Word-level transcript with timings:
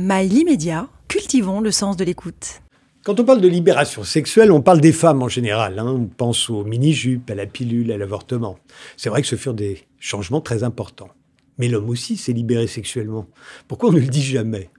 Mail 0.00 0.32
immédiat, 0.32 0.86
cultivons 1.08 1.60
le 1.60 1.72
sens 1.72 1.96
de 1.96 2.04
l'écoute. 2.04 2.62
Quand 3.02 3.18
on 3.18 3.24
parle 3.24 3.40
de 3.40 3.48
libération 3.48 4.04
sexuelle, 4.04 4.52
on 4.52 4.60
parle 4.62 4.80
des 4.80 4.92
femmes 4.92 5.24
en 5.24 5.28
général. 5.28 5.76
Hein. 5.80 5.88
On 5.88 6.06
pense 6.06 6.48
aux 6.50 6.62
mini-jupes, 6.62 7.28
à 7.28 7.34
la 7.34 7.46
pilule, 7.46 7.90
à 7.90 7.98
l'avortement. 7.98 8.60
C'est 8.96 9.10
vrai 9.10 9.22
que 9.22 9.26
ce 9.26 9.34
furent 9.34 9.54
des 9.54 9.82
changements 9.98 10.40
très 10.40 10.62
importants. 10.62 11.08
Mais 11.58 11.66
l'homme 11.66 11.88
aussi 11.88 12.16
s'est 12.16 12.32
libéré 12.32 12.68
sexuellement. 12.68 13.26
Pourquoi 13.66 13.88
on 13.88 13.92
ne 13.92 13.98
le 13.98 14.06
dit 14.06 14.22
jamais? 14.22 14.70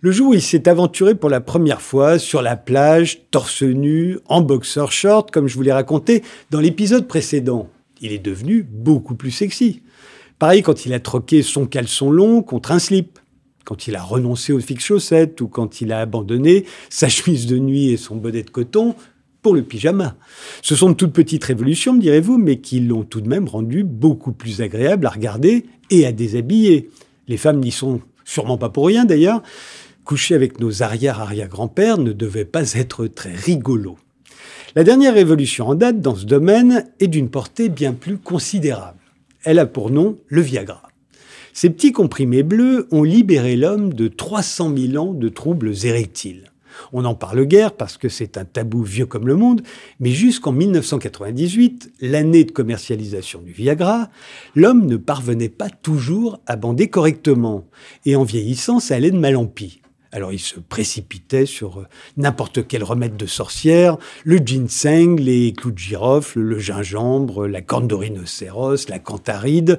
Le 0.00 0.12
jour 0.12 0.30
où 0.30 0.34
il 0.34 0.40
s'est 0.40 0.66
aventuré 0.66 1.14
pour 1.14 1.28
la 1.28 1.42
première 1.42 1.82
fois 1.82 2.18
sur 2.18 2.40
la 2.40 2.56
plage, 2.56 3.20
torse 3.30 3.62
nu, 3.62 4.18
en 4.24 4.40
boxer 4.40 4.90
short, 4.90 5.30
comme 5.30 5.46
je 5.46 5.56
vous 5.56 5.62
l'ai 5.62 5.72
raconté 5.72 6.22
dans 6.50 6.60
l'épisode 6.60 7.06
précédent, 7.06 7.68
il 8.00 8.12
est 8.12 8.18
devenu 8.18 8.62
beaucoup 8.62 9.14
plus 9.14 9.30
sexy. 9.30 9.82
Pareil 10.38 10.62
quand 10.62 10.86
il 10.86 10.94
a 10.94 11.00
troqué 11.00 11.42
son 11.42 11.66
caleçon 11.66 12.10
long 12.10 12.42
contre 12.42 12.72
un 12.72 12.78
slip, 12.78 13.18
quand 13.64 13.86
il 13.86 13.96
a 13.96 14.02
renoncé 14.02 14.52
aux 14.52 14.60
fixes 14.60 14.84
chaussettes 14.84 15.40
ou 15.40 15.48
quand 15.48 15.80
il 15.80 15.92
a 15.92 16.00
abandonné 16.00 16.64
sa 16.90 17.08
chemise 17.08 17.46
de 17.46 17.58
nuit 17.58 17.90
et 17.90 17.96
son 17.96 18.16
bonnet 18.16 18.42
de 18.42 18.50
coton 18.50 18.94
pour 19.42 19.54
le 19.54 19.62
pyjama. 19.62 20.16
Ce 20.62 20.74
sont 20.74 20.90
de 20.90 20.94
toutes 20.94 21.12
petites 21.12 21.44
révolutions, 21.44 21.92
me 21.92 22.00
direz-vous, 22.00 22.38
mais 22.38 22.60
qui 22.60 22.80
l'ont 22.80 23.04
tout 23.04 23.20
de 23.20 23.28
même 23.28 23.46
rendu 23.46 23.84
beaucoup 23.84 24.32
plus 24.32 24.62
agréable 24.62 25.06
à 25.06 25.10
regarder 25.10 25.66
et 25.90 26.06
à 26.06 26.12
déshabiller. 26.12 26.90
Les 27.28 27.36
femmes 27.36 27.60
n'y 27.60 27.70
sont 27.70 28.00
sûrement 28.24 28.58
pas 28.58 28.70
pour 28.70 28.86
rien 28.86 29.04
d'ailleurs. 29.04 29.42
Coucher 30.04 30.34
avec 30.34 30.60
nos 30.60 30.82
arrière-arrière-grands-pères 30.82 31.98
ne 31.98 32.12
devait 32.12 32.44
pas 32.44 32.72
être 32.72 33.06
très 33.06 33.32
rigolo. 33.32 33.96
La 34.74 34.82
dernière 34.82 35.14
révolution 35.14 35.68
en 35.68 35.74
date 35.74 36.00
dans 36.00 36.16
ce 36.16 36.24
domaine 36.24 36.86
est 36.98 37.06
d'une 37.06 37.30
portée 37.30 37.68
bien 37.68 37.92
plus 37.92 38.18
considérable. 38.18 38.98
Elle 39.44 39.58
a 39.58 39.66
pour 39.66 39.90
nom 39.90 40.18
le 40.26 40.40
Viagra. 40.40 40.82
Ces 41.56 41.70
petits 41.70 41.92
comprimés 41.92 42.42
bleus 42.42 42.88
ont 42.90 43.04
libéré 43.04 43.54
l'homme 43.54 43.94
de 43.94 44.08
300 44.08 44.74
000 44.76 44.96
ans 44.96 45.14
de 45.14 45.28
troubles 45.28 45.72
érectiles. 45.84 46.50
On 46.92 47.02
n'en 47.02 47.14
parle 47.14 47.46
guère 47.46 47.74
parce 47.74 47.96
que 47.96 48.08
c'est 48.08 48.36
un 48.36 48.44
tabou 48.44 48.82
vieux 48.82 49.06
comme 49.06 49.28
le 49.28 49.36
monde, 49.36 49.62
mais 50.00 50.10
jusqu'en 50.10 50.50
1998, 50.50 51.92
l'année 52.00 52.42
de 52.42 52.50
commercialisation 52.50 53.40
du 53.40 53.52
Viagra, 53.52 54.10
l'homme 54.56 54.86
ne 54.86 54.96
parvenait 54.96 55.48
pas 55.48 55.70
toujours 55.70 56.40
à 56.46 56.56
bander 56.56 56.88
correctement, 56.88 57.68
et 58.04 58.16
en 58.16 58.24
vieillissant, 58.24 58.80
ça 58.80 58.96
allait 58.96 59.12
de 59.12 59.16
mal 59.16 59.36
en 59.36 59.46
pis. 59.46 59.80
Alors 60.14 60.32
il 60.32 60.38
se 60.38 60.60
précipitait 60.60 61.44
sur 61.44 61.80
euh, 61.80 61.86
n'importe 62.16 62.68
quel 62.68 62.84
remède 62.84 63.16
de 63.16 63.26
sorcière, 63.26 63.96
le 64.22 64.36
ginseng, 64.36 65.18
les 65.18 65.52
clous 65.52 65.72
de 65.72 65.78
girofle, 65.78 66.38
le 66.38 66.60
gingembre, 66.60 67.48
la 67.48 67.62
corne 67.62 67.88
de 67.88 67.96
rhinocéros, 67.96 68.88
la 68.88 69.00
cantharide. 69.00 69.76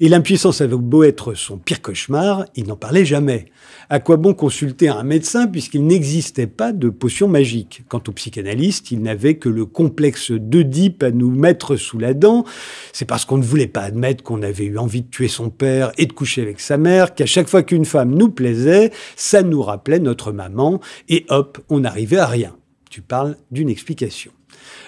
Et 0.00 0.08
l'impuissance 0.08 0.62
avait 0.62 0.76
beau 0.76 1.04
être 1.04 1.34
son 1.34 1.58
pire 1.58 1.82
cauchemar, 1.82 2.46
il 2.54 2.66
n'en 2.66 2.76
parlait 2.76 3.04
jamais. 3.04 3.46
À 3.88 4.00
quoi 4.00 4.16
bon 4.16 4.34
consulter 4.34 4.88
un 4.88 5.02
médecin 5.02 5.46
puisqu'il 5.46 5.86
n'existait 5.86 6.46
pas 6.46 6.72
de 6.72 6.88
potion 6.88 7.28
magique? 7.28 7.82
Quant 7.88 8.02
au 8.08 8.12
psychanalyste, 8.12 8.90
il 8.90 9.00
n'avait 9.00 9.36
que 9.36 9.48
le 9.48 9.64
complexe 9.64 10.32
d'Oedipe 10.32 11.02
à 11.02 11.10
nous 11.10 11.30
mettre 11.30 11.76
sous 11.76 11.98
la 11.98 12.14
dent. 12.14 12.44
C'est 12.92 13.04
parce 13.04 13.24
qu'on 13.24 13.38
ne 13.38 13.42
voulait 13.42 13.66
pas 13.68 13.82
admettre 13.82 14.22
qu'on 14.22 14.42
avait 14.42 14.64
eu 14.64 14.78
envie 14.78 15.02
de 15.02 15.08
tuer 15.08 15.28
son 15.28 15.50
père 15.50 15.92
et 15.98 16.06
de 16.06 16.12
coucher 16.12 16.42
avec 16.42 16.60
sa 16.60 16.78
mère 16.78 17.14
qu'à 17.14 17.26
chaque 17.26 17.48
fois 17.48 17.62
qu'une 17.62 17.84
femme 17.84 18.14
nous 18.14 18.28
plaisait, 18.28 18.90
ça 19.16 19.42
nous 19.42 19.62
rappelait 19.66 19.98
notre 19.98 20.32
maman 20.32 20.80
et 21.08 21.26
hop, 21.28 21.58
on 21.68 21.80
n'arrivait 21.80 22.18
à 22.18 22.26
rien. 22.26 22.56
Tu 22.90 23.02
parles 23.02 23.36
d'une 23.50 23.68
explication. 23.68 24.32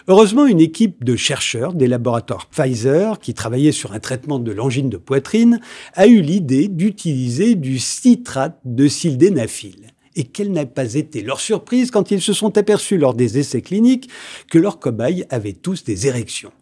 Heureusement, 0.06 0.46
une 0.46 0.60
équipe 0.60 1.04
de 1.04 1.16
chercheurs 1.16 1.74
des 1.74 1.86
laboratoires 1.86 2.46
Pfizer, 2.46 3.18
qui 3.18 3.34
travaillait 3.34 3.72
sur 3.72 3.92
un 3.92 4.00
traitement 4.00 4.38
de 4.38 4.52
l'angine 4.52 4.88
de 4.88 4.96
poitrine, 4.96 5.60
a 5.94 6.06
eu 6.06 6.20
l'idée 6.20 6.68
d'utiliser 6.68 7.54
du 7.54 7.78
citrate 7.78 8.58
de 8.64 8.88
sildenafil. 8.88 9.88
Et 10.16 10.24
quelle 10.24 10.52
n'a 10.52 10.66
pas 10.66 10.94
été 10.94 11.22
leur 11.22 11.40
surprise 11.40 11.90
quand 11.90 12.10
ils 12.10 12.22
se 12.22 12.32
sont 12.32 12.58
aperçus 12.58 12.98
lors 12.98 13.14
des 13.14 13.38
essais 13.38 13.62
cliniques 13.62 14.08
que 14.50 14.58
leurs 14.58 14.80
cobayes 14.80 15.26
avaient 15.30 15.52
tous 15.52 15.84
des 15.84 16.06
érections. 16.06 16.52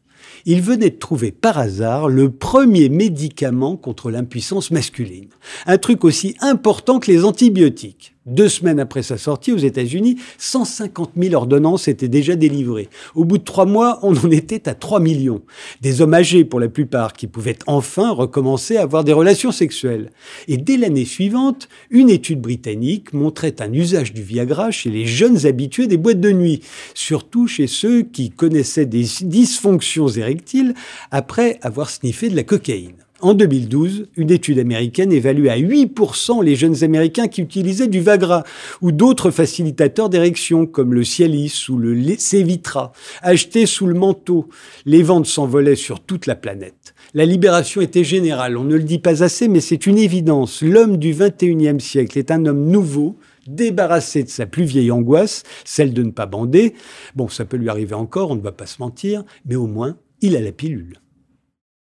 Ils 0.48 0.62
venaient 0.62 0.90
de 0.90 0.98
trouver 0.98 1.32
par 1.32 1.58
hasard 1.58 2.08
le 2.08 2.30
premier 2.30 2.88
médicament 2.88 3.76
contre 3.76 4.10
l'impuissance 4.10 4.70
masculine. 4.70 5.28
Un 5.66 5.76
truc 5.76 6.04
aussi 6.04 6.36
important 6.40 7.00
que 7.00 7.10
les 7.10 7.24
antibiotiques. 7.24 8.15
Deux 8.26 8.48
semaines 8.48 8.80
après 8.80 9.04
sa 9.04 9.18
sortie 9.18 9.52
aux 9.52 9.56
États-Unis, 9.56 10.16
150 10.38 11.12
000 11.16 11.34
ordonnances 11.34 11.86
étaient 11.86 12.08
déjà 12.08 12.34
délivrées. 12.34 12.88
Au 13.14 13.24
bout 13.24 13.38
de 13.38 13.44
trois 13.44 13.66
mois, 13.66 14.00
on 14.02 14.16
en 14.16 14.30
était 14.32 14.68
à 14.68 14.74
3 14.74 14.98
millions. 14.98 15.42
Des 15.80 16.00
hommes 16.00 16.14
âgés 16.14 16.44
pour 16.44 16.58
la 16.58 16.68
plupart 16.68 17.12
qui 17.12 17.28
pouvaient 17.28 17.58
enfin 17.68 18.10
recommencer 18.10 18.78
à 18.78 18.82
avoir 18.82 19.04
des 19.04 19.12
relations 19.12 19.52
sexuelles. 19.52 20.10
Et 20.48 20.56
dès 20.56 20.76
l'année 20.76 21.04
suivante, 21.04 21.68
une 21.90 22.10
étude 22.10 22.40
britannique 22.40 23.12
montrait 23.12 23.62
un 23.62 23.72
usage 23.72 24.12
du 24.12 24.22
Viagra 24.22 24.72
chez 24.72 24.90
les 24.90 25.06
jeunes 25.06 25.46
habitués 25.46 25.86
des 25.86 25.96
boîtes 25.96 26.20
de 26.20 26.32
nuit, 26.32 26.62
surtout 26.94 27.46
chez 27.46 27.68
ceux 27.68 28.02
qui 28.02 28.30
connaissaient 28.30 28.86
des 28.86 29.06
dysfonctions 29.22 30.08
érectiles 30.08 30.74
après 31.12 31.60
avoir 31.62 31.90
sniffé 31.90 32.28
de 32.28 32.34
la 32.34 32.42
cocaïne. 32.42 33.05
En 33.22 33.32
2012, 33.32 34.08
une 34.18 34.30
étude 34.30 34.58
américaine 34.58 35.10
évalue 35.10 35.48
à 35.48 35.56
8% 35.56 36.44
les 36.44 36.54
jeunes 36.54 36.84
Américains 36.84 37.28
qui 37.28 37.40
utilisaient 37.40 37.88
du 37.88 38.02
Vagra 38.02 38.44
ou 38.82 38.92
d'autres 38.92 39.30
facilitateurs 39.30 40.10
d'érection 40.10 40.66
comme 40.66 40.92
le 40.92 41.02
Cialis 41.02 41.64
ou 41.70 41.78
le 41.78 41.96
Cevitra, 42.18 42.92
achetés 43.22 43.64
sous 43.64 43.86
le 43.86 43.94
manteau. 43.94 44.48
Les 44.84 45.02
ventes 45.02 45.24
s'envolaient 45.24 45.76
sur 45.76 46.00
toute 46.00 46.26
la 46.26 46.34
planète. 46.34 46.94
La 47.14 47.24
libération 47.24 47.80
était 47.80 48.04
générale, 48.04 48.58
on 48.58 48.64
ne 48.64 48.76
le 48.76 48.82
dit 48.82 48.98
pas 48.98 49.22
assez, 49.22 49.48
mais 49.48 49.60
c'est 49.60 49.86
une 49.86 49.96
évidence. 49.96 50.60
L'homme 50.60 50.98
du 50.98 51.14
21e 51.14 51.80
siècle 51.80 52.18
est 52.18 52.30
un 52.30 52.44
homme 52.44 52.66
nouveau, 52.66 53.16
débarrassé 53.46 54.24
de 54.24 54.28
sa 54.28 54.44
plus 54.44 54.64
vieille 54.64 54.90
angoisse, 54.90 55.42
celle 55.64 55.94
de 55.94 56.02
ne 56.02 56.10
pas 56.10 56.26
bander. 56.26 56.74
Bon, 57.14 57.28
ça 57.28 57.46
peut 57.46 57.56
lui 57.56 57.70
arriver 57.70 57.94
encore, 57.94 58.32
on 58.32 58.36
ne 58.36 58.42
va 58.42 58.52
pas 58.52 58.66
se 58.66 58.82
mentir, 58.82 59.24
mais 59.46 59.56
au 59.56 59.66
moins, 59.66 59.96
il 60.20 60.36
a 60.36 60.40
la 60.42 60.52
pilule. 60.52 61.00